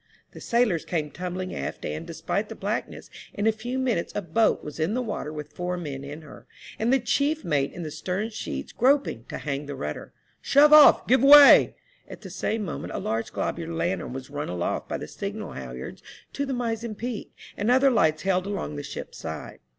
The 0.31 0.41
sailors 0.41 0.83
came 0.83 1.11
tumbling 1.11 1.53
aft, 1.53 1.85
and, 1.85 2.07
despite 2.07 2.49
the 2.49 2.55
black 2.55 2.89
ness, 2.89 3.11
in 3.35 3.45
a 3.45 3.51
few 3.51 3.77
minutes 3.77 4.11
a 4.15 4.21
boat 4.23 4.63
was 4.63 4.79
in 4.79 4.95
the 4.95 5.01
water 5.03 5.31
with 5.31 5.53
four 5.53 5.77
men 5.77 6.03
in 6.03 6.23
her, 6.23 6.47
and 6.79 6.91
the 6.91 6.97
chief 6.99 7.45
mate 7.45 7.71
in 7.71 7.83
the 7.83 7.91
stern 7.91 8.31
sheets 8.31 8.73
grop 8.73 9.05
ing 9.05 9.25
to 9.25 9.37
hang 9.37 9.67
the 9.67 9.75
rudder. 9.75 10.11
Shove 10.41 10.73
off— 10.73 11.05
give 11.05 11.21
way 11.23 11.75
1 12.07 12.13
At 12.13 12.21
the 12.21 12.31
same 12.31 12.65
moment 12.65 12.93
a 12.95 12.99
large 12.99 13.31
globular 13.31 13.75
lantern 13.75 14.11
was 14.11 14.31
run 14.31 14.49
aloft 14.49 14.89
by 14.89 14.97
the 14.97 15.07
signal 15.07 15.51
halliards 15.51 16.01
to 16.33 16.47
the 16.47 16.51
mizen 16.55 16.95
peak, 16.95 17.31
and 17.55 17.69
other 17.69 17.91
lights 17.91 18.23
held 18.23 18.47
along 18.47 18.77
the 18.77 18.81
ship's 18.83 19.19
side. 19.19 19.59